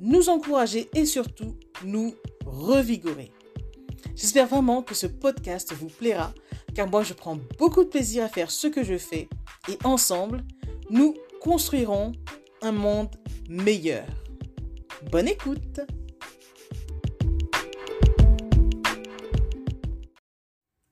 [0.00, 3.32] nous encourager et surtout nous revigorer.
[4.14, 6.32] J'espère vraiment que ce podcast vous plaira
[6.74, 9.28] car moi je prends beaucoup de plaisir à faire ce que je fais
[9.68, 10.44] et ensemble,
[10.90, 12.12] nous construirons
[12.62, 13.14] un monde
[13.48, 14.06] meilleur.
[15.10, 15.80] Bonne écoute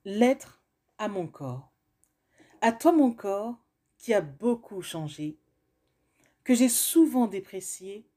[0.03, 0.61] Lettre
[0.97, 1.71] à mon corps.
[2.61, 3.55] À toi mon corps
[3.97, 5.39] qui a beaucoup changé,
[6.43, 8.07] que j'ai souvent déprécié,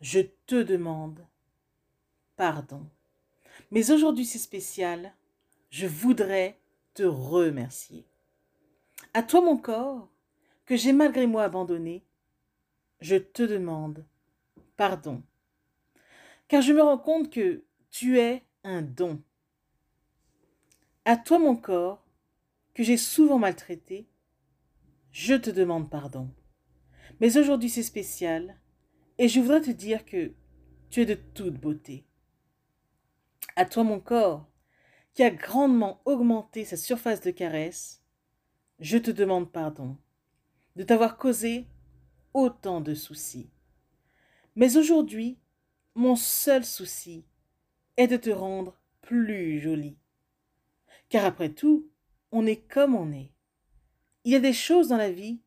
[0.00, 1.26] je te demande
[2.36, 2.86] pardon.
[3.70, 5.12] Mais aujourd'hui c'est spécial,
[5.70, 6.58] je voudrais
[6.94, 8.06] te remercier.
[9.14, 10.08] À toi mon corps,
[10.64, 12.04] que j'ai malgré moi abandonné,
[13.00, 14.04] je te demande
[14.76, 15.22] pardon.
[16.46, 19.22] Car je me rends compte que tu es un don.
[21.04, 22.04] À toi mon corps,
[22.74, 24.08] que j'ai souvent maltraité,
[25.10, 26.30] je te demande pardon.
[27.20, 28.58] Mais aujourd'hui c'est spécial,
[29.18, 30.32] et je voudrais te dire que
[30.90, 32.06] tu es de toute beauté.
[33.56, 34.48] À toi mon corps,
[35.12, 38.04] qui a grandement augmenté sa surface de caresse,
[38.78, 39.98] je te demande pardon
[40.76, 41.66] de t'avoir causé
[42.34, 43.50] autant de soucis.
[44.54, 45.38] Mais aujourd'hui,
[45.96, 47.24] mon seul souci
[47.96, 49.98] est de te rendre plus jolie.
[51.08, 51.90] Car après tout,
[52.30, 53.32] on est comme on est.
[54.22, 55.40] Il y a des choses dans la vie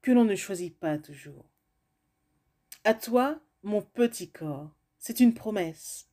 [0.00, 1.51] que l'on ne choisit pas toujours.
[2.84, 6.08] À toi, mon petit corps, c'est une promesse.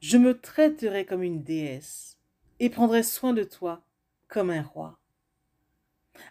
[0.00, 2.18] Je me traiterai comme une déesse
[2.60, 3.82] et prendrai soin de toi
[4.28, 5.00] comme un roi.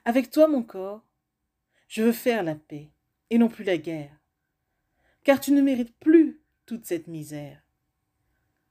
[0.03, 1.03] Avec toi, mon corps,
[1.87, 2.91] je veux faire la paix
[3.31, 4.15] et non plus la guerre,
[5.23, 7.59] car tu ne mérites plus toute cette misère.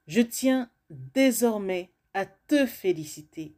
[0.07, 3.57] Je tiens désormais à te féliciter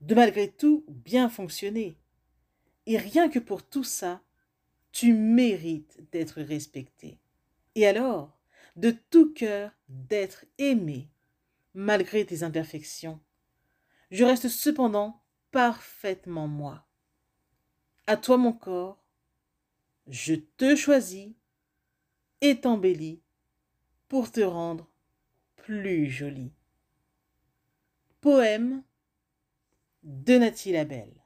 [0.00, 1.98] de malgré tout bien fonctionner.
[2.86, 4.22] Et rien que pour tout ça,
[4.96, 7.20] tu mérites d'être respecté.
[7.74, 8.34] Et alors,
[8.76, 11.10] de tout cœur, d'être aimé,
[11.74, 13.20] malgré tes imperfections.
[14.10, 15.20] Je reste cependant
[15.50, 16.86] parfaitement moi.
[18.06, 19.04] À toi mon corps,
[20.06, 21.28] je te choisis
[22.40, 23.20] et t'embellis
[24.08, 24.88] pour te rendre
[25.56, 26.54] plus jolie.
[28.22, 28.82] Poème
[30.04, 31.25] de Nathalie Labelle.